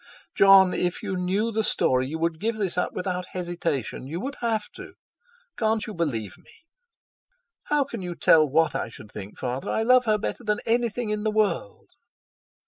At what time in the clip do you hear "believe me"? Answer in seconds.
5.93-6.49